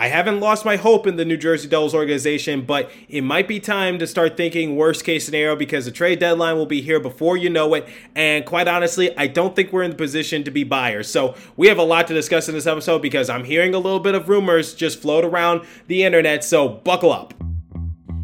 [0.00, 3.60] I haven't lost my hope in the New Jersey Devils organization, but it might be
[3.60, 7.36] time to start thinking worst case scenario because the trade deadline will be here before
[7.36, 7.86] you know it.
[8.16, 11.06] And quite honestly, I don't think we're in the position to be buyers.
[11.06, 14.00] So we have a lot to discuss in this episode because I'm hearing a little
[14.00, 16.44] bit of rumors just float around the internet.
[16.44, 17.34] So buckle up.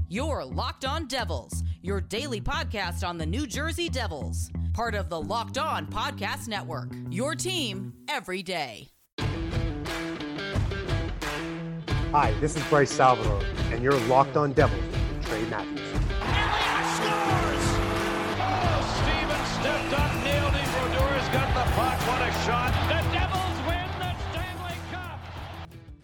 [0.08, 5.20] You're Locked On Devils, your daily podcast on the New Jersey Devils, part of the
[5.20, 6.88] Locked On Podcast Network.
[7.10, 8.95] Your team every day.
[12.18, 15.85] Hi, this is Bryce Salvador, and you're locked on Devils with Trey Matthews.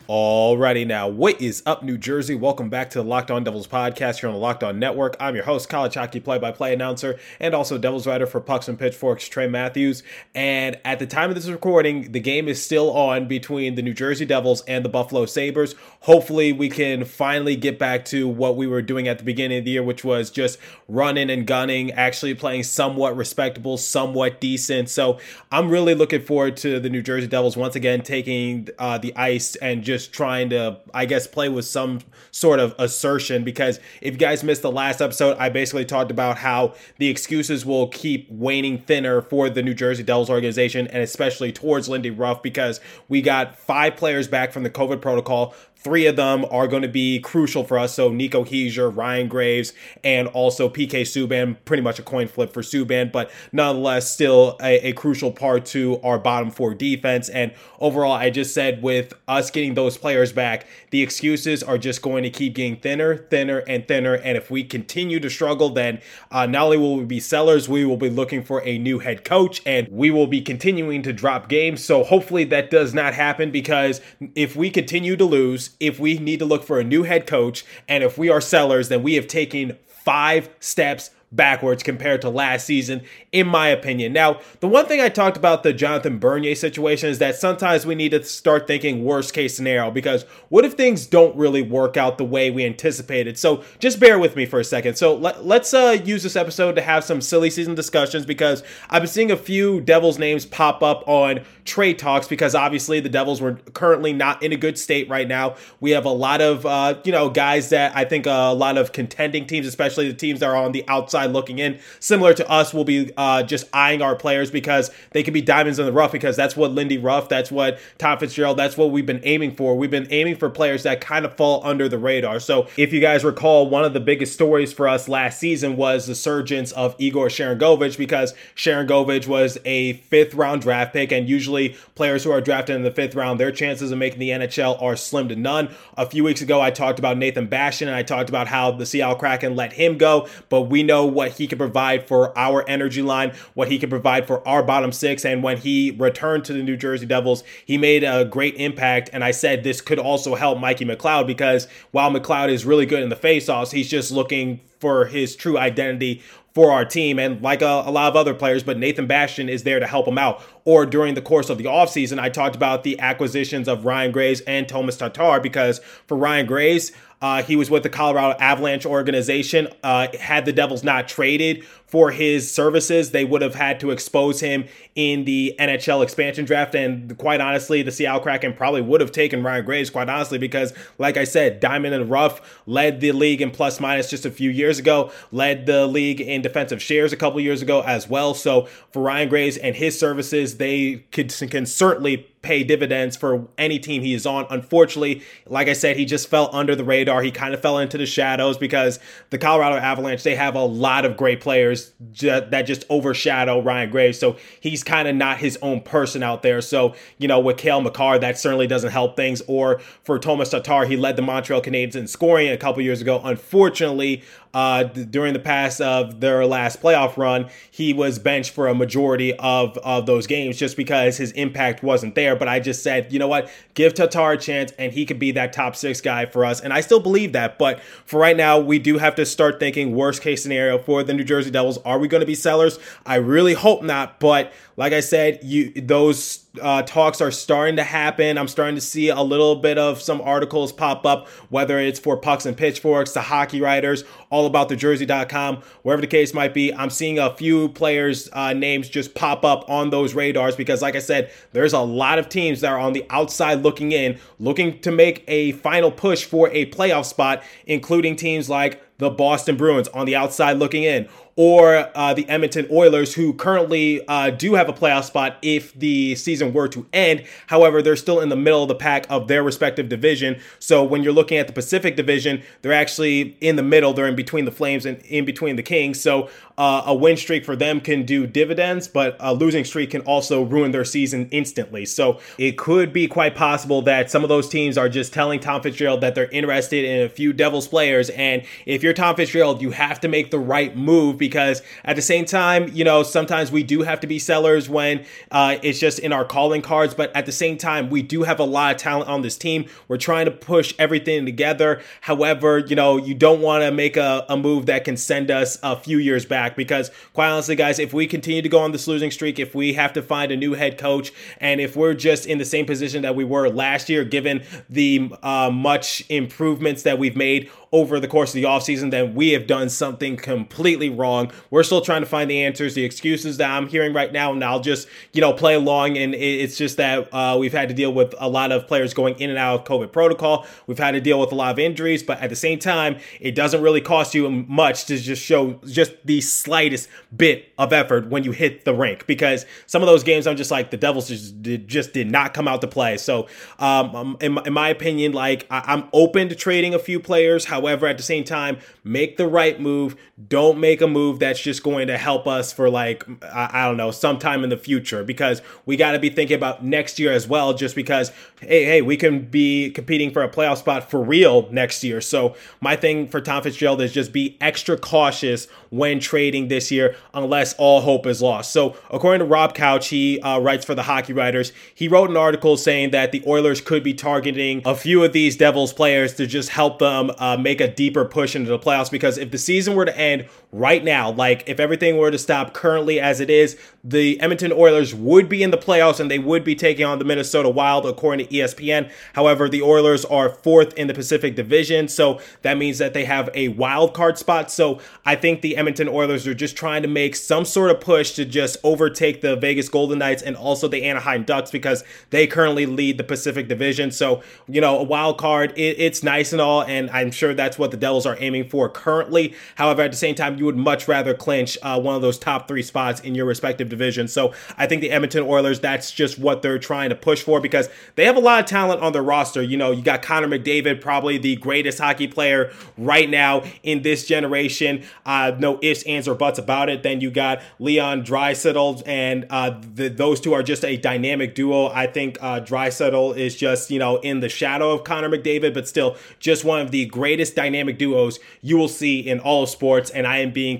[0.09, 2.35] Alrighty now, what is up, New Jersey?
[2.35, 5.17] Welcome back to the Locked On Devils podcast here on the Locked On Network.
[5.21, 9.29] I'm your host, college hockey play-by-play announcer, and also Devils writer for Pucks and Pitchforks,
[9.29, 10.03] Trey Matthews.
[10.35, 13.95] And at the time of this recording, the game is still on between the New
[13.95, 15.77] Jersey Devils and the Buffalo Sabres.
[16.01, 19.65] Hopefully, we can finally get back to what we were doing at the beginning of
[19.65, 24.91] the year, which was just running and gunning, actually playing somewhat respectable, somewhat decent.
[24.91, 25.21] So
[25.53, 29.55] I'm really looking forward to the New Jersey Devils once again taking uh, the ice
[29.57, 33.45] and just trying to, I guess, play with some sort of assertion.
[33.45, 37.65] Because if you guys missed the last episode, I basically talked about how the excuses
[37.65, 42.43] will keep waning thinner for the New Jersey Devils organization and especially towards Lindy Ruff
[42.43, 45.55] because we got five players back from the COVID protocol.
[45.83, 47.95] Three of them are going to be crucial for us.
[47.95, 49.73] So Nico Hischier, Ryan Graves,
[50.05, 51.57] and also PK Subban.
[51.65, 56.01] Pretty much a coin flip for Subban, but nonetheless still a, a crucial part to
[56.03, 57.29] our bottom four defense.
[57.29, 62.01] And overall, I just said with us getting those players back, the excuses are just
[62.01, 64.15] going to keep getting thinner, thinner, and thinner.
[64.15, 67.85] And if we continue to struggle, then uh, not only will we be sellers, we
[67.85, 71.49] will be looking for a new head coach, and we will be continuing to drop
[71.49, 71.85] games.
[71.85, 74.01] So hopefully that does not happen because
[74.37, 77.65] if we continue to lose if we need to look for a new head coach
[77.89, 82.67] and if we are sellers, then we have taken five steps backwards compared to last
[82.67, 84.13] season, in my opinion.
[84.13, 87.95] Now, the one thing I talked about the Jonathan Bernier situation is that sometimes we
[87.95, 92.19] need to start thinking worst case scenario because what if things don't really work out
[92.19, 93.39] the way we anticipated?
[93.39, 94.97] So just bear with me for a second.
[94.97, 99.03] So let, us uh, use this episode to have some silly season discussions because I've
[99.03, 103.41] been seeing a few Devils names pop up on trade talks because obviously the Devils
[103.41, 105.57] were currently not in a good state right now.
[105.81, 108.93] We have a lot of, uh, you know, guys that I think a lot of
[108.93, 112.73] contending teams, especially the teams that are on the outside looking in, similar to us,
[112.73, 116.13] we'll be uh, just eyeing our players because they could be diamonds in the rough
[116.13, 119.77] because that's what Lindy Ruff, that's what Tom Fitzgerald, that's what we've been aiming for.
[119.77, 122.41] We've been aiming for players that kind of fall under the radar.
[122.41, 126.07] So if you guys recall, one of the biggest stories for us last season was
[126.07, 131.77] the surgence of Igor Sharangovich because Sharangovich was a fifth round draft pick and usually
[131.95, 134.97] players who are drafted in the fifth round, their chances of making the NHL are
[134.97, 135.69] slim to none.
[135.97, 138.87] A few weeks ago, I talked about Nathan Bastian and I talked about how the
[138.87, 143.03] Seattle Kraken let him go, but we know what he can provide for our energy
[143.03, 145.25] line, what he can provide for our bottom six.
[145.25, 149.11] And when he returned to the New Jersey Devils, he made a great impact.
[149.13, 153.03] And I said this could also help Mikey McLeod because while McLeod is really good
[153.03, 156.23] in the faceoffs, he's just looking for his true identity
[156.55, 159.63] for our team and like a, a, lot of other players, but Nathan Bastian is
[159.63, 160.43] there to help him out.
[160.65, 164.43] Or during the course of the offseason, I talked about the acquisitions of Ryan Graves
[164.43, 166.93] and Thomas Tatar because for Ryan Graves,
[167.23, 169.69] uh, he was with the Colorado Avalanche organization.
[169.83, 174.41] Uh, had the Devils not traded for his services, they would have had to expose
[174.41, 174.65] him
[174.95, 176.75] in the NHL expansion draft.
[176.75, 180.73] And quite honestly, the Seattle Kraken probably would have taken Ryan Graves, quite honestly, because,
[180.97, 184.49] like I said, Diamond and Rough led the league in plus minus just a few
[184.49, 188.33] years ago, led the league in defensive shares a couple years ago as well.
[188.33, 193.79] So for Ryan Graves and his services, they could, can certainly pay dividends for any
[193.79, 194.47] team he is on.
[194.51, 197.23] Unfortunately, like I said, he just fell under the radar.
[197.23, 198.99] He kind of fell into the shadows because
[199.31, 201.82] the Colorado Avalanche, they have a lot of great players
[202.21, 204.19] that just overshadow Ryan Graves.
[204.19, 206.61] So he's kind of not his own person out there.
[206.61, 209.43] So, you know, with Cale Makar, that certainly doesn't help things.
[209.47, 213.21] Or for Thomas Tatar, he led the Montreal Canadiens in scoring a couple years ago.
[213.25, 214.23] Unfortunately,
[214.55, 219.35] uh, during the past of their last playoff run, he was benched for a majority
[219.35, 222.37] of, of those games just because his impact wasn't there.
[222.37, 225.33] But I just said, you know what, give Tatar a chance and he could be
[225.33, 226.61] that top six guy for us.
[226.61, 227.59] And I still believe that.
[227.59, 231.15] But for right now, we do have to start thinking worst case scenario for the
[231.15, 231.79] New Jersey Devils.
[231.79, 232.79] Are we going to be sellers?
[233.07, 234.21] I really hope not.
[234.21, 238.37] But like I said, you those uh, talks are starting to happen.
[238.37, 242.17] I'm starting to see a little bit of some articles pop up, whether it's for
[242.17, 246.73] pucks and pitchforks, the hockey writers, all about the jersey.com, wherever the case might be.
[246.75, 250.97] I'm seeing a few players' uh, names just pop up on those radars because, like
[250.97, 254.81] I said, there's a lot of teams that are on the outside looking in, looking
[254.81, 259.89] to make a final push for a playoff spot, including teams like the Boston Bruins
[259.89, 264.69] on the outside looking in, or uh, the Edmonton Oilers, who currently uh, do have
[264.69, 267.25] a playoff spot if the season were to end.
[267.47, 270.41] However, they're still in the middle of the pack of their respective division.
[270.59, 273.93] So when you're looking at the Pacific Division, they're actually in the middle.
[273.93, 276.01] They're in between the Flames and in between the Kings.
[276.01, 280.03] So uh, a win streak for them can do dividends, but a losing streak can
[280.03, 281.87] also ruin their season instantly.
[281.87, 285.63] So it could be quite possible that some of those teams are just telling Tom
[285.63, 288.11] Fitzgerald that they're interested in a few Devils players.
[288.11, 292.03] And if you're Tom Fitzgerald, you have to make the right move because at the
[292.03, 296.01] same time, you know, sometimes we do have to be sellers when uh, it's just
[296.01, 296.95] in our calling cards.
[296.95, 299.67] But at the same time, we do have a lot of talent on this team.
[299.87, 301.81] We're trying to push everything together.
[302.01, 305.59] However, you know, you don't want to make a, a move that can send us
[305.63, 308.89] a few years back because, quite honestly, guys, if we continue to go on this
[308.89, 312.27] losing streak, if we have to find a new head coach, and if we're just
[312.27, 316.99] in the same position that we were last year, given the uh, much improvements that
[316.99, 321.12] we've made over the course of the offseason, then we have done something completely wrong.
[321.51, 324.43] We're still trying to find the answers, the excuses that I'm hearing right now, and
[324.43, 325.97] I'll just, you know, play along.
[325.99, 329.19] And it's just that uh, we've had to deal with a lot of players going
[329.19, 330.47] in and out of COVID protocol.
[330.67, 333.35] We've had to deal with a lot of injuries, but at the same time, it
[333.35, 338.25] doesn't really cost you much to just show just the slightest bit of effort when
[338.25, 341.43] you hit the rink because some of those games I'm just like the Devils just
[341.43, 342.97] did, just did not come out to play.
[342.97, 343.29] So,
[343.59, 347.45] um, um in, in my opinion, like I, I'm open to trading a few players.
[347.45, 349.97] However, at the same time, make the right move.
[350.29, 353.91] Don't make a move that's just going to help us for like, I, don't know,
[353.91, 357.55] sometime in the future because we got to be thinking about next year as well,
[357.55, 361.83] just because, hey, hey, we can be competing for a playoff spot for real next
[361.83, 362.01] year.
[362.01, 366.95] So my thing for Tom Fitzgerald is just be extra cautious when trading this year
[367.15, 368.53] unless all hope is lost.
[368.53, 371.53] So according to Rob Couch, he uh, writes for the Hockey Writers.
[371.75, 375.37] He wrote an article saying that the Oilers could be targeting a few of these
[375.37, 379.19] Devils players to just help them uh, make a deeper push into the playoffs because
[379.19, 383.01] if the season were to end right now, like if everything were to stop currently
[383.01, 386.55] as it is, the Edmonton Oilers would be in the playoffs and they would be
[386.55, 388.91] taking on the Minnesota Wild according to ESPN.
[389.15, 393.29] However, the Oilers are fourth in the Pacific Division, so that means that they have
[393.35, 394.51] a wild card spot.
[394.51, 398.13] So I think the Edmonton Oilers are just trying to make some sort of push
[398.13, 402.67] to just overtake the Vegas Golden Knights and also the Anaheim Ducks because they currently
[402.67, 403.91] lead the Pacific Division.
[403.91, 407.59] So, you know, a wild card, it, it's nice and all, and I'm sure that's
[407.59, 409.35] what the Devils are aiming for currently.
[409.57, 412.49] However, at the same time, you would much rather clinch uh, one of those top
[412.49, 414.09] three spots in your respective division.
[414.09, 417.69] So I think the Edmonton Oilers, that's just what they're trying to push for because
[417.97, 419.43] they have a lot of talent on their roster.
[419.43, 424.07] You know, you got Connor McDavid, probably the greatest hockey player right now in this
[424.07, 424.85] generation.
[425.07, 426.83] Uh, no ifs, ands, or buts about it.
[426.83, 431.69] Then you got Leon Draisaitl, and uh, the, those two are just a dynamic duo.
[431.69, 435.69] I think uh, Draisaitl is just, you know, in the shadow of Connor McDavid, but
[435.69, 439.91] still just one of the greatest dynamic duos you will see in all of sports.
[439.91, 440.59] And I am being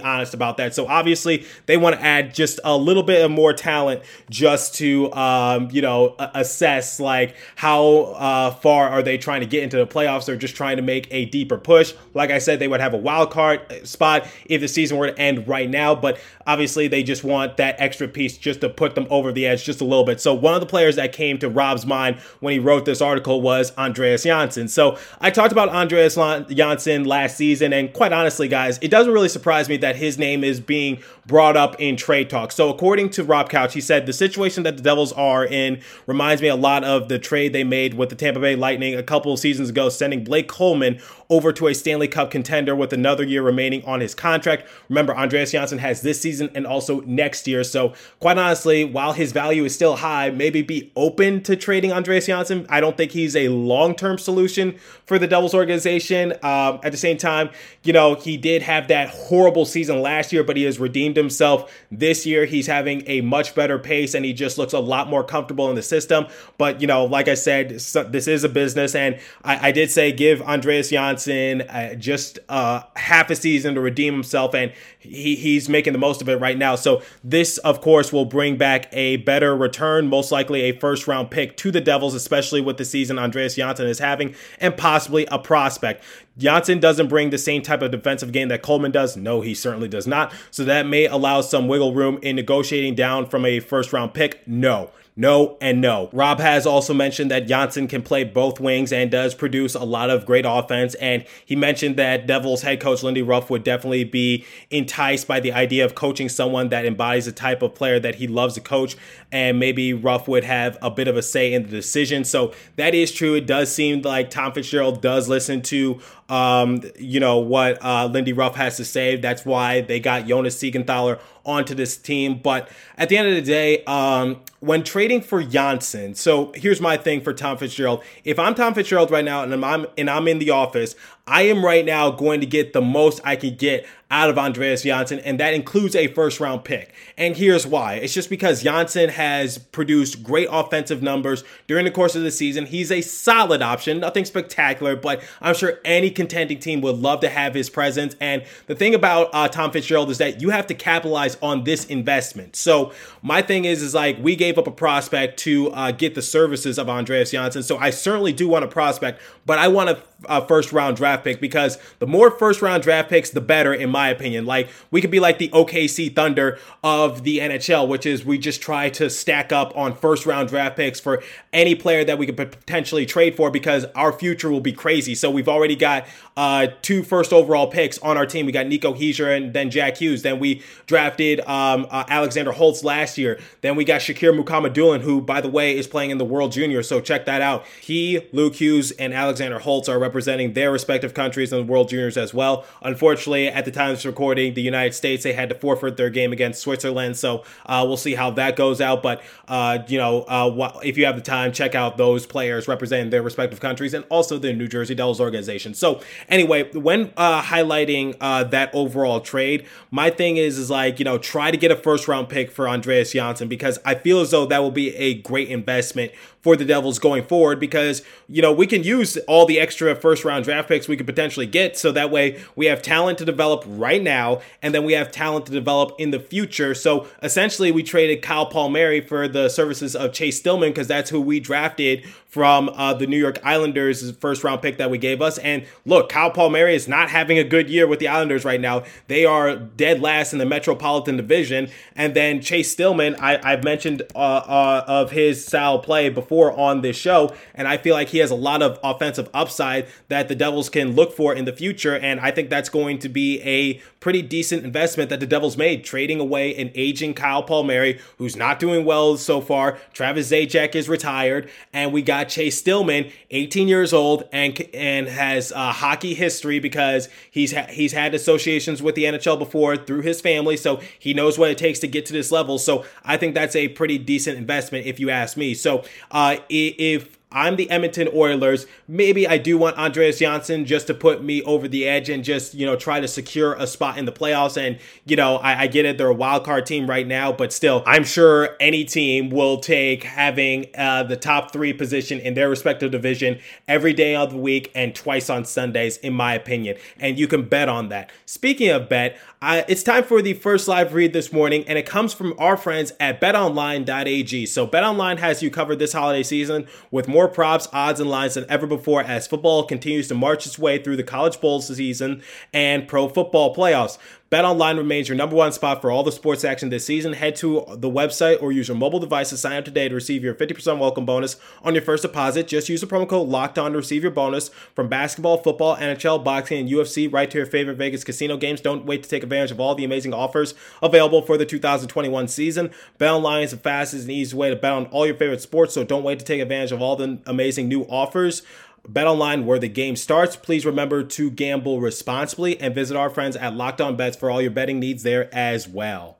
[0.00, 0.74] honest about that.
[0.74, 5.12] So obviously, they want to add just a little bit of more talent just to,
[5.14, 9.86] um, you know, assess like how uh, far are they trying to get into the
[9.86, 10.26] playoffs.
[10.26, 11.94] They're just trying to make a deeper push.
[12.14, 15.18] Like I said, they would have a wild card spot if the season were to
[15.18, 15.94] end right now.
[15.94, 19.64] But obviously, they just want that extra piece just to put them over the edge
[19.64, 20.20] just a little bit.
[20.20, 23.40] So one of the players that came to Rob's mind when he wrote this article
[23.40, 24.68] was Andreas Johnsson.
[24.68, 29.28] So I talked about Andreas Johnsson last season, and quite honestly, guys, it doesn't really
[29.28, 32.52] surprise me that his name is being brought up in trade talk.
[32.52, 36.40] So according to Rob Couch, he said the situation that the Devils are in reminds
[36.40, 39.36] me a lot of the trade they made with the Tampa Bay Lightning a couple
[39.36, 41.00] seasons ago, sending Blake Coleman
[41.30, 44.68] over to a Stanley Cup contender with another year remaining on his contract.
[44.88, 47.64] Remember, Andreas Johnsson has this season and also next year.
[47.64, 52.26] So, quite honestly, while his value is still high, maybe be open to trading Andreas
[52.26, 52.66] Johnsson.
[52.68, 56.32] I don't think he's a long term solution for the Devils organization.
[56.42, 57.50] Um, at the same time,
[57.82, 61.72] you know, he did have that horrible season last year, but he has redeemed himself
[61.90, 62.44] this year.
[62.44, 65.76] He's having a much better pace and he just looks a lot more comfortable in
[65.76, 66.26] the system.
[66.58, 68.94] But, you know, like I said, this is a business.
[68.94, 73.80] And I, I did say give Andreas Johnsson uh, just uh, half a season to
[73.80, 74.54] redeem himself.
[74.54, 76.74] And he, he's making the most of it right now.
[76.74, 81.30] So this, of course, will bring back a better return, most likely a first round
[81.30, 85.38] pick to the Devils, especially with the season Andreas Johnsson is having, and possibly a
[85.38, 86.02] prospect.
[86.36, 89.16] Johnsson doesn't bring the same type of defensive game that Coleman does.
[89.16, 90.32] No, he certainly does not.
[90.50, 94.46] So that may allow some wiggle room in negotiating down from a first round pick.
[94.48, 96.10] No, No and no.
[96.12, 100.10] Rob has also mentioned that Johnsson can play both wings and does produce a lot
[100.10, 100.96] of great offense.
[100.96, 105.52] And he mentioned that Devils head coach Lindy Ruff would definitely be enticed by the
[105.52, 108.96] idea of coaching someone that embodies the type of player that he loves to coach.
[109.30, 112.24] And maybe Ruff would have a bit of a say in the decision.
[112.24, 113.34] So that is true.
[113.34, 118.32] It does seem like Tom Fitzgerald does listen to um, you know, what uh, Lindy
[118.32, 119.16] Ruff has to say.
[119.16, 122.40] That's why they got Jonas Siegenthaler onto this team.
[122.42, 126.96] But at the end of the day, um, when trading for Johnsson, so here's my
[126.96, 128.02] thing for Tom Fitzgerald.
[128.24, 130.96] If I'm Tom Fitzgerald right now and I'm and I'm in the office,
[131.26, 134.82] I am right now going to get the most I can get out of Andreas
[134.82, 136.92] Johnsson, and that includes a first round pick.
[137.16, 137.94] And here's why.
[137.94, 142.66] It's just because Johnsson has produced great offensive numbers during the course of the season.
[142.66, 147.28] He's a solid option, nothing spectacular, but I'm sure any contending team would love to
[147.28, 148.14] have his presence.
[148.20, 151.86] And the thing about uh, Tom Fitzgerald is that you have to capitalize on this
[151.86, 152.54] investment.
[152.54, 156.22] So my thing is, is like we gave up a prospect to uh, get the
[156.22, 157.62] services of Andreas Johnsson.
[157.62, 161.24] So I certainly do want a prospect, but I want a, a first round draft
[161.24, 164.46] pick because the more first round draft picks, the better, in my opinion.
[164.46, 168.60] Like we could be like the OKC Thunder of the NHL, which is we just
[168.60, 172.36] try to stack up on first round draft picks for any player that we could
[172.36, 175.14] potentially trade for because our future will be crazy.
[175.14, 178.46] So we've already got uh, two first overall picks on our team.
[178.46, 180.22] We got Nico Hischier and then Jack Hughes.
[180.22, 183.38] Then we drafted um, uh, Alexander Holtz last year.
[183.60, 186.82] Then we got Shakir Mukhamadullin, who, by the way, is playing in the World Junior.
[186.82, 187.64] So check that out.
[187.80, 192.16] He, Luke Hughes, and Alexander Holtz are representing their respective countries in the World Juniors
[192.16, 192.64] as well.
[192.82, 196.08] Unfortunately, at the time of this recording, the United States they had to forfeit their
[196.08, 197.16] game against Switzerland.
[197.16, 199.02] So uh, we'll see how that goes out.
[199.02, 203.10] But uh, you know, uh, if you have the time, check out those players representing
[203.10, 205.74] their respective countries and also the New Jersey Devils organization.
[205.74, 211.04] So anyway, when uh, highlighting uh, that overall trade, my thing is is like you
[211.04, 214.30] know try to get a first round pick for Andreas Johnsson because I feel as
[214.30, 216.12] though that will be a great investment
[216.44, 220.24] for the Devils going forward because, you know, we can use all the extra first
[220.24, 221.76] round draft picks we could potentially get.
[221.76, 225.46] So that way we have talent to develop right now and then we have talent
[225.46, 226.74] to develop in the future.
[226.74, 231.20] So essentially we traded Kyle Palmieri for the services of Chase Stillman because that's who
[231.20, 235.38] we drafted from uh, the New York Islanders' first round pick that we gave us.
[235.38, 238.82] And look, Kyle Palmieri is not having a good year with the Islanders right now.
[239.06, 241.70] They are dead last in the Metropolitan Division.
[241.94, 246.80] And then Chase Stillman, I, have mentioned uh, uh, of his style play before on
[246.80, 250.34] this show, and I feel like he has a lot of offensive upside that the
[250.34, 251.96] Devils can look for in the future.
[251.96, 255.84] And I think that's going to be a pretty decent investment that the Devils made,
[255.84, 259.78] trading away an aging Kyle Palmieri who's not doing well so far.
[259.92, 265.50] Travis Zajac is retired, and we got Chase Stillman, 18 years old, and and has
[265.52, 270.20] a hockey history because he's ha- he's had associations with the NHL before through his
[270.20, 272.58] family, so he knows what it takes to get to this level.
[272.58, 275.54] So I think that's a pretty decent investment if you ask me.
[275.54, 278.66] So uh, if I'm the Edmonton Oilers.
[278.86, 282.54] Maybe I do want Andreas Johnsson just to put me over the edge and just,
[282.54, 284.56] you know, try to secure a spot in the playoffs.
[284.56, 285.98] And, you know, I, I get it.
[285.98, 290.04] They're a wild card team right now, but still, I'm sure any team will take
[290.04, 294.70] having uh, the top three position in their respective division every day of the week
[294.74, 296.76] and twice on Sundays, in my opinion.
[297.00, 298.10] And you can bet on that.
[298.26, 301.84] Speaking of bet, I, it's time for the first live read this morning, and it
[301.84, 304.46] comes from our friends at betonline.ag.
[304.46, 308.46] So, betonline has you covered this holiday season with more props, odds, and lines than
[308.48, 312.88] ever before as football continues to march its way through the college bowl season and
[312.88, 313.98] pro football playoffs.
[314.34, 317.12] BetOnline remains your number one spot for all the sports action this season.
[317.12, 320.24] Head to the website or use your mobile device to sign up today to receive
[320.24, 322.48] your 50% welcome bonus on your first deposit.
[322.48, 326.24] Just use the promo code Locked On to receive your bonus from basketball, football, NHL,
[326.24, 328.60] boxing, and UFC right to your favorite Vegas casino games.
[328.60, 332.72] Don't wait to take advantage of all the amazing offers available for the 2021 season.
[332.98, 335.84] BetOnline is the fastest and easiest way to bet on all your favorite sports, so
[335.84, 338.42] don't wait to take advantage of all the amazing new offers.
[338.86, 340.36] Bet online where the game starts.
[340.36, 344.42] Please remember to gamble responsibly and visit our friends at Locked On Bets for all
[344.42, 346.18] your betting needs there as well.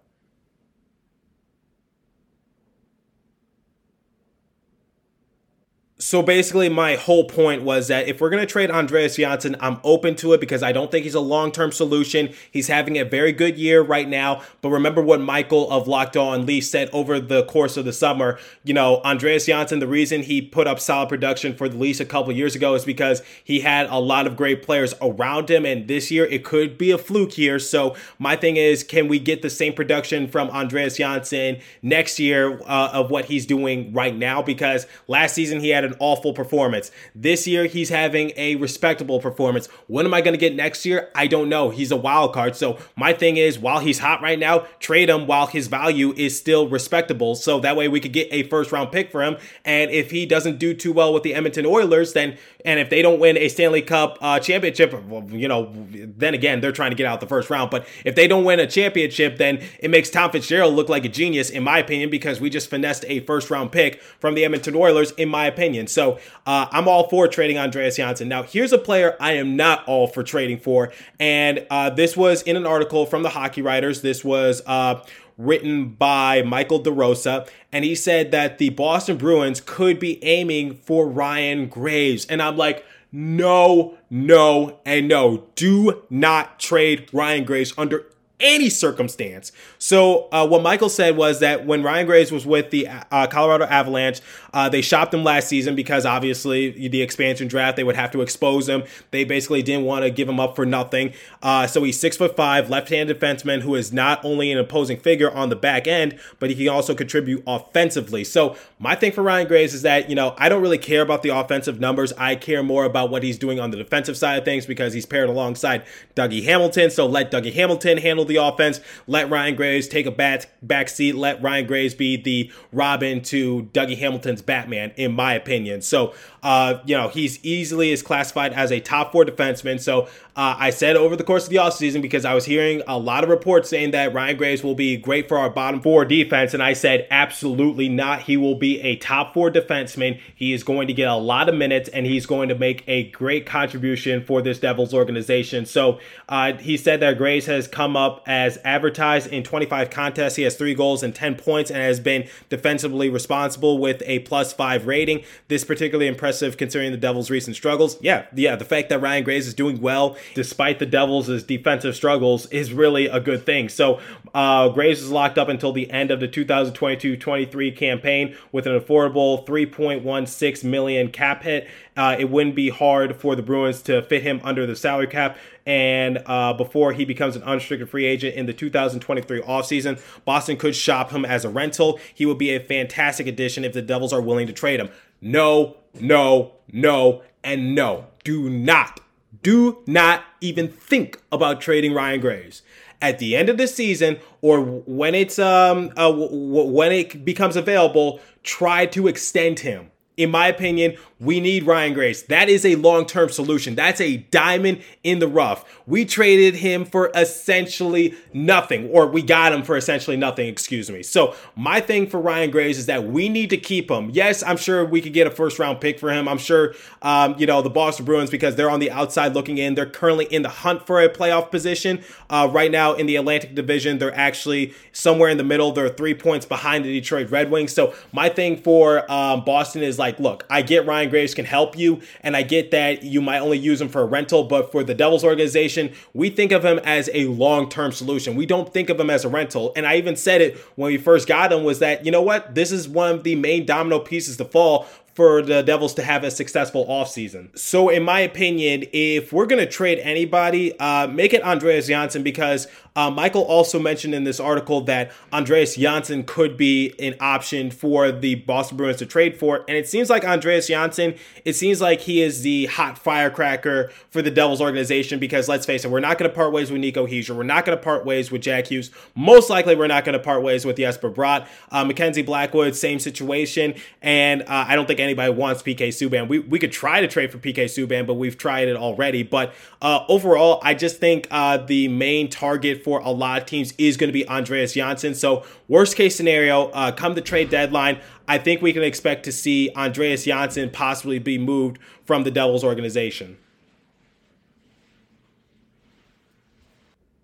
[6.05, 9.81] So basically, my whole point was that if we're going to trade Andreas Johnsson, I'm
[9.83, 12.35] open to it because I don't think he's a long term solution.
[12.51, 14.43] He's having a very good year right now.
[14.61, 18.39] But remember what Michael of Locked On Leafs said over the course of the summer.
[18.65, 22.05] You know, Andreas Johnsson, the reason he put up solid production for the Leafs a
[22.05, 25.65] couple years ago is because he had a lot of great players around him.
[25.65, 27.59] And this year, it could be a fluke here.
[27.59, 32.61] So my thing is, can we get the same production from Andreas Johnsson next year
[32.67, 34.43] uh, of what he's doing right now?
[34.43, 36.91] Because last season, he had an awful performance.
[37.15, 39.67] This year, he's having a respectable performance.
[39.87, 41.11] When am I going to get next year?
[41.15, 41.71] I don't know.
[41.71, 42.57] He's a wild card.
[42.57, 46.39] So my thing is, while he's hot right now, trade him while his value is
[46.39, 47.35] still respectable.
[47.35, 49.37] So that way we could get a first round pick for him.
[49.65, 53.03] And if he doesn't do too well with the Edmonton Oilers, then and if they
[53.03, 56.97] don't win a Stanley Cup uh, championship, well, you know, then again, they're trying to
[56.97, 57.71] get out the first round.
[57.71, 61.11] But if they don't win a championship, then it makes Tom Fitzgerald look like a
[61.11, 64.75] genius, in my opinion, because we just finessed a first round pick from the Edmonton
[64.75, 65.74] Oilers, in my opinion.
[65.87, 68.29] So uh, I'm all for trading Andreas Johnsson.
[68.29, 70.93] Now, here's a player I am not all for trading for.
[71.19, 74.03] And uh, this was in an article from the Hockey Writers.
[74.03, 75.03] This was uh,
[75.37, 81.09] written by Michael DeRosa, and he said that the Boston Bruins could be aiming for
[81.09, 82.25] Ryan Graves.
[82.27, 85.47] And I'm like, no, no, and no.
[85.55, 88.07] Do not trade Ryan Graves under
[88.45, 89.51] any circumstance.
[89.79, 93.65] So uh, what Michael said was that when Ryan Graves was with the uh, Colorado
[93.65, 94.21] Avalanche,
[94.53, 98.21] uh, they shopped him last season because obviously the expansion draft they would have to
[98.21, 98.85] expose him.
[99.11, 101.15] They basically didn't want to give him up for nothing.
[101.43, 105.31] Uh, so he's six foot five, left-handed defenseman who is not only an opposing figure
[105.33, 108.25] on the back end, but he can also contribute offensively.
[108.25, 111.23] So my thing for Ryan Graves is that you know I don't really care about
[111.23, 112.13] the offensive numbers.
[112.19, 115.07] I care more about what he's doing on the defensive side of things because he's
[115.07, 115.85] paired alongside
[116.15, 116.91] Dougie Hamilton.
[116.91, 118.81] So let Dougie Hamilton handle the offense.
[119.07, 121.15] Let Ryan Graves take a back back seat.
[121.15, 125.83] Let Ryan Graves be the Robin to Dougie Hamilton's Batman, in my opinion.
[125.83, 126.15] So,
[126.45, 129.81] uh, you know, he's easily is classified as a top four defenseman.
[129.81, 130.03] So
[130.37, 133.25] uh, I said over the course of the offseason because I was hearing a lot
[133.25, 136.53] of reports saying that Ryan Graves will be great for our bottom four defense.
[136.53, 138.23] And I said, absolutely not.
[138.23, 140.21] He will be a top four defenseman.
[140.35, 143.05] He is going to get a lot of minutes and he's going to make a
[143.11, 145.65] great contribution for this Devils organization.
[145.65, 145.99] So
[146.29, 150.37] uh, he said that Graves has come up as advertised in 25 contests.
[150.37, 154.53] He has three goals and 10 points and has been defensively responsible with a plus
[154.53, 155.25] five rating.
[155.49, 158.01] This particularly impressive considering the Devils' recent struggles.
[158.01, 162.47] Yeah, yeah, the fact that Ryan Graves is doing well despite the Devils' defensive struggles,
[162.47, 163.69] is really a good thing.
[163.69, 164.01] So
[164.35, 169.47] uh, Graves is locked up until the end of the 2022-23 campaign with an affordable
[169.47, 171.69] 3.16 million cap hit.
[171.97, 175.37] Uh, it wouldn't be hard for the Bruins to fit him under the salary cap.
[175.67, 180.77] And uh, before he becomes an unrestricted free agent in the 2023 offseason, Boston could
[180.77, 181.99] shop him as a rental.
[182.15, 184.91] He would be a fantastic addition if the Devils are willing to trade him.
[185.21, 188.07] No, no, no, and no.
[188.25, 189.01] Do not
[189.43, 192.63] do not even think about trading Ryan Graves.
[193.03, 197.57] At the end of the season, or when it's um uh, w- when it becomes
[197.57, 202.23] available, try to extend him in my opinion, we need Ryan Graves.
[202.25, 203.75] That is a long term solution.
[203.75, 205.65] That's a diamond in the rough.
[205.87, 211.03] We traded him for essentially nothing, or we got him for essentially nothing, excuse me.
[211.03, 214.11] So, my thing for Ryan Graves is that we need to keep him.
[214.13, 216.29] Yes, I'm sure we could get a first round pick for him.
[216.29, 219.75] I'm sure, um, you know, the Boston Bruins, because they're on the outside looking in,
[219.75, 222.03] they're currently in the hunt for a playoff position.
[222.31, 225.73] Uh, right now in the Atlantic Division, they're actually somewhere in the middle.
[225.73, 227.73] They're three points behind the Detroit Red Wings.
[227.73, 232.01] So, my thing for um, Boston is like, look, I get Ryan Can help you,
[232.23, 234.95] and I get that you might only use him for a rental, but for the
[234.95, 238.35] Devils organization, we think of him as a long term solution.
[238.35, 239.73] We don't think of him as a rental.
[239.77, 242.55] And I even said it when we first got him was that, you know what?
[242.55, 246.25] This is one of the main domino pieces to fall for the Devils to have
[246.25, 247.57] a successful offseason.
[247.57, 252.23] So, in my opinion, if we're going to trade anybody, uh, make it Andreas Johnsson
[252.23, 257.71] because uh, Michael also mentioned in this article that Andreas Johnsson could be an option
[257.71, 259.65] for the Boston Bruins to trade for.
[259.69, 264.23] And it seems like Andreas Johnsson, it seems like he is the hot firecracker for
[264.23, 267.07] the Devils organization because let's face it, we're not going to part ways with Nico
[267.07, 267.37] Hischier.
[267.37, 268.91] We're not going to part ways with Jack Hughes.
[269.17, 271.49] Most likely, we're not going to part ways with Jesper Bratt.
[271.73, 273.75] Uh, Mackenzie Blackwood, same situation.
[274.03, 276.29] And uh, I don't think anybody wants PK Subban.
[276.29, 279.23] We, we could try to trade for PK Subban, but we've tried it already.
[279.23, 283.73] But uh, overall, I just think uh, the main target for a lot of teams
[283.79, 285.15] is going to be Andreas Johnsson.
[285.15, 289.33] So, worst case scenario, uh, come the trade deadline, I think we can expect to
[289.33, 293.39] see Andreas Johnsson possibly be moved from the Devils organization.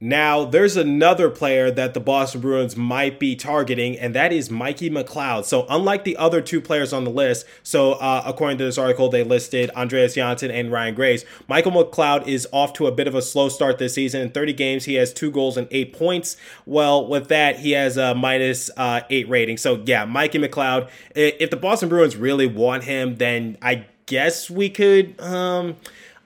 [0.02, 4.88] Now, there's another player that the Boston Bruins might be targeting, and that is Mikey
[4.88, 5.44] McLeod.
[5.44, 9.10] So, unlike the other two players on the list, so uh, according to this article,
[9.10, 11.26] they listed Andreas Johnsson and Ryan Graves.
[11.48, 14.22] Michael McLeod is off to a bit of a slow start this season.
[14.22, 16.38] In 30 games, he has two goals and eight points.
[16.64, 19.58] Well, with that, he has a minus, uh, eight rating.
[19.58, 20.88] So, yeah, Mikey McLeod.
[21.14, 25.20] If the Boston Bruins really want him, then I guess we could.
[25.20, 25.76] Um,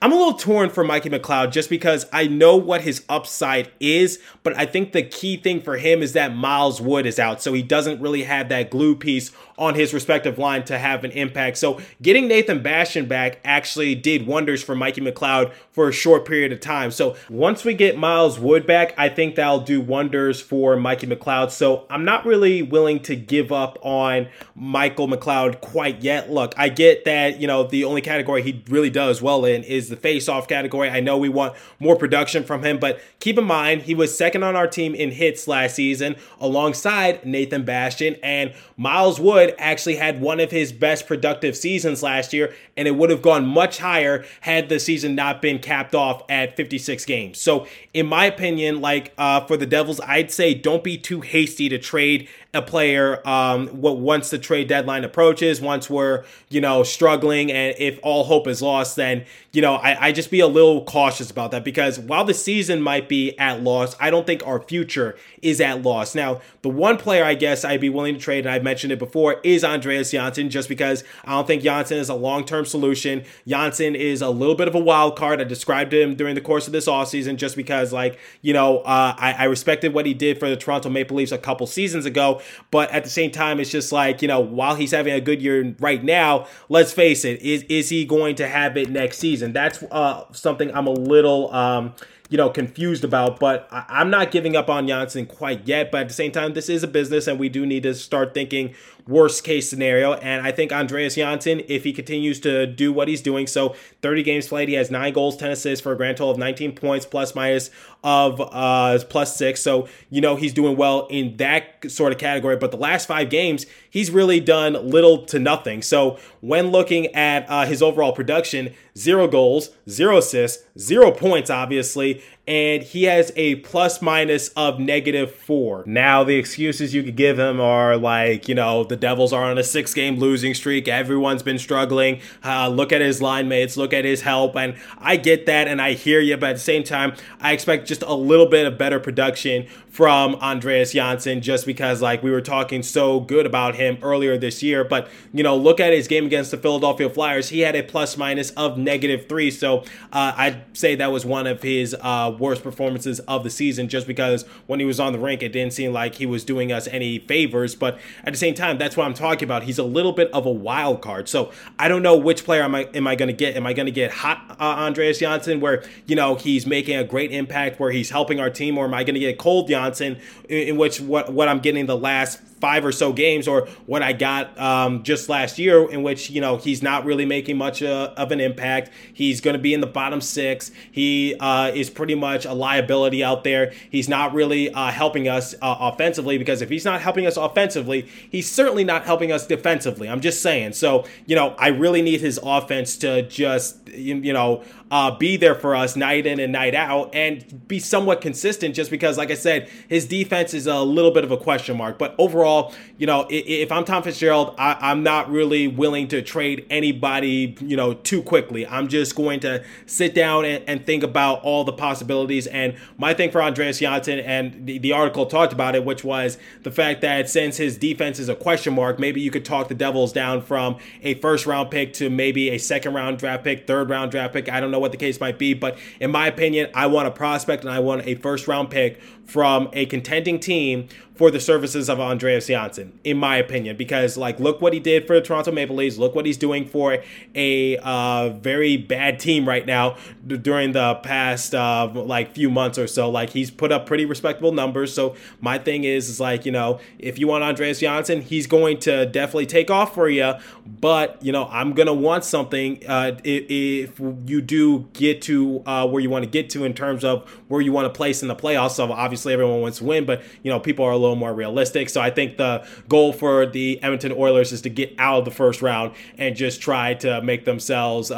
[0.05, 4.21] I'm a little torn for Mikey McLeod just because I know what his upside is,
[4.43, 7.55] but I think the key thing for him is that Miles Wood is out, so
[7.55, 11.57] he doesn't really have that glue piece on his respective line to have an impact.
[11.59, 16.53] So getting Nathan Bastian back actually did wonders for Mikey McLeod for a short period
[16.53, 16.91] of time.
[16.91, 21.51] So once we get Miles Wood back, I think that'll do wonders for Mikey McLeod.
[21.51, 26.31] So I'm not really willing to give up on Michael McLeod quite yet.
[26.31, 29.89] Look, I get that, you know, the only category he really does well in is
[29.89, 30.91] the face-off category.
[30.91, 34.43] I know we want more production from him, but keep in mind he was second
[34.43, 40.21] on our team in hits last season alongside Nathan Bastian and Miles Wood actually had
[40.21, 44.25] one of his best productive seasons last year and it would have gone much higher
[44.41, 47.41] had the season not been capped off at 56 games.
[47.41, 51.69] So, in my opinion, like uh, for the Devils, I'd say don't be too hasty
[51.69, 57.51] to trade a player um, once the trade deadline approaches, once we're, you know, struggling
[57.53, 60.85] and if all hope is lost, then, you know, I, I just be a little
[60.85, 64.61] cautious about that because while the season might be at loss, I don't think our
[64.61, 66.15] future is at loss.
[66.15, 68.99] Now, the one player I guess I'd be willing to trade, and I've mentioned it
[68.99, 73.25] before, is Andreas Johnsson, just because I don't think Johnsson is a long term solution.
[73.47, 75.41] Johnsson is a little bit of a wild card.
[75.41, 79.15] I described him during the course of this offseason just because, like, you know, uh,
[79.19, 82.41] I, I respected what he did for the Toronto Maple Leafs a couple seasons ago.
[82.71, 85.41] But at the same time, it's just like, you know, while he's having a good
[85.41, 89.53] year right now, let's face it, is, is he going to have it next season?
[89.53, 91.53] That's uh, something I'm a little.
[91.55, 91.95] Um,
[92.35, 93.39] you know, confused about.
[93.39, 95.93] But I- am not giving up on Johnsson quite yet.
[95.93, 98.35] But at the same time, this is a business, and we do need to start
[98.35, 98.75] thinking
[99.07, 100.15] worst case scenario.
[100.15, 104.25] And I think Andreas Johnsson, if he continues to do what he's doing, so 30
[104.25, 107.07] games played, he has nine goals, 10 assists for a grand total of 19 points,
[107.07, 107.71] plus minus
[108.03, 109.61] of uh, plus six.
[109.61, 112.57] So, you know, he's doing well in that sort of category.
[112.57, 115.81] But the last five games, he's really done little to nothing.
[115.81, 122.21] So, when looking at uh, his overall production, zero goals, zero assists, zero points, obviously,
[122.47, 125.83] and he has a plus minus of negative four.
[125.87, 129.57] Now, the excuses you could give him are like, you know, the Devils are on
[129.57, 130.87] a six game losing streak.
[130.87, 132.21] Everyone's been struggling.
[132.45, 134.57] Uh, look at his line mates, look at his help.
[134.57, 137.89] And I get that and I hear you, but at the same time, I expect
[137.89, 142.41] just a little bit of better production from Andreas Johnsson just because, like, we were
[142.41, 144.83] talking so good about him earlier this year.
[144.83, 147.51] But, you know, look at his game against the Philadelphia Flyers.
[147.51, 149.53] He had a plus minus of negative three.
[149.53, 153.89] So uh, I'd say that was one of his uh, worst performances of the season
[153.89, 156.73] just because when he was on the rink, it didn't seem like he was doing
[156.73, 157.75] us any favors.
[157.75, 159.65] But at the same time, that's what I'm talking about.
[159.65, 161.29] He's a little bit of a wild card.
[161.29, 163.57] So I don't know which player am I, am I going to get.
[163.57, 167.05] Am I going to get hot uh, Andreas Johnsson where, you know, he's making a
[167.05, 169.69] great impact, where he's helping our team, or am I going to get cold?
[169.69, 170.19] Johnsson,
[170.49, 174.01] in, in which what what I'm getting the last five or so games, or what
[174.01, 177.83] I got um, just last year, in which you know he's not really making much
[177.83, 178.91] uh, of an impact.
[179.13, 180.71] He's going to be in the bottom six.
[180.91, 183.75] He uh, is pretty much a liability out there.
[183.91, 188.09] He's not really uh, helping us uh, offensively because if he's not helping us offensively,
[188.31, 190.09] he's certainly not helping us defensively.
[190.09, 190.73] I'm just saying.
[190.73, 195.55] So you know, I really need his offense to just you know uh, be there
[195.55, 198.75] for us night in and night out and be somewhat consistent.
[198.75, 201.99] Just because, like I said, his defense is a little bit of a question mark,
[201.99, 202.54] but overall
[202.97, 207.77] you know, if I'm Tom Fitzgerald, I, am not really willing to trade anybody, you
[207.77, 208.67] know, too quickly.
[208.67, 212.47] I'm just going to sit down and, and think about all the possibilities.
[212.47, 216.39] And my thing for Andreas Johnsson, and the, the article talked about it, which was
[216.63, 219.75] the fact that since his defense is a question mark, maybe you could talk the
[219.75, 223.91] Devils down from a first round pick to maybe a second round draft pick, third
[223.91, 224.49] round draft pick.
[224.49, 227.11] I don't know what the case might be, but in my opinion, I want a
[227.11, 231.89] prospect and I want a first round pick from a contending team for the services
[231.89, 235.53] of Andreas Johnsson, in my opinion, because like look what he did for the Toronto
[235.53, 236.99] Maple Leafs, look what he's doing for
[237.37, 239.97] a uh, very bad team right now
[240.27, 243.09] during the past uh, like few months or so.
[243.09, 244.93] Like he's put up pretty respectable numbers.
[244.93, 248.81] So my thing is, is like you know if you want Andreas Johnsson, he's going
[248.81, 250.35] to definitely take off for you.
[250.67, 255.87] But you know I'm gonna want something uh, if, if, you do get to uh,
[255.87, 258.29] where you want to get to in terms of where you want to place in
[258.29, 258.73] the playoffs.
[258.73, 261.89] So obviously everyone wants to win, but you know people are little more realistic.
[261.89, 265.31] So I think the goal for the Edmonton Oilers is to get out of the
[265.31, 268.15] first round and just try to make themselves, uh,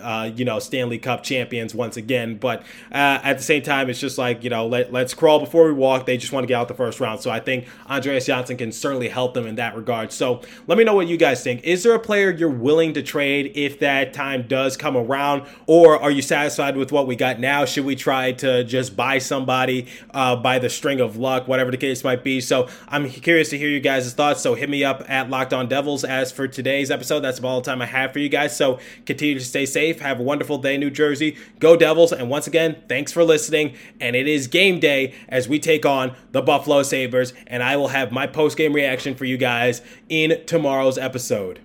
[0.00, 2.36] uh, you know, Stanley Cup champions once again.
[2.36, 2.60] But
[2.92, 5.72] uh, at the same time, it's just like you know, let, let's crawl before we
[5.72, 6.06] walk.
[6.06, 7.20] They just want to get out the first round.
[7.20, 10.12] So I think Andreas Johnsson can certainly help them in that regard.
[10.12, 11.62] So let me know what you guys think.
[11.64, 16.00] Is there a player you're willing to trade if that time does come around, or
[16.00, 17.64] are you satisfied with what we got now?
[17.64, 21.76] Should we try to just buy somebody uh, by the string of luck, whatever the
[21.76, 22.27] case might be?
[22.28, 22.40] Be.
[22.40, 24.42] So I'm curious to hear you guys' thoughts.
[24.42, 26.04] So hit me up at Locked On Devils.
[26.04, 28.56] As for today's episode, that's about all the time I have for you guys.
[28.56, 30.00] So continue to stay safe.
[30.00, 31.36] Have a wonderful day, New Jersey.
[31.58, 32.12] Go Devils.
[32.12, 33.76] And once again, thanks for listening.
[34.00, 37.32] And it is game day as we take on the Buffalo Sabres.
[37.46, 41.60] And I will have my post game reaction for you guys in tomorrow's episode.